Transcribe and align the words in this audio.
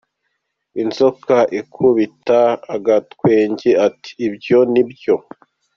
Inzoka 0.81 1.37
ikubita 1.59 2.41
agatwenge! 2.75 3.69
Iti 3.87 4.11
“Ibyo 4.25 4.59
na 4.71 4.81
byo!”. 4.91 5.15